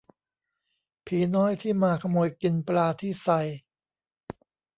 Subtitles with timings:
[1.05, 3.27] ผีน้อยที่มาขโมยกินปลาที่ไซ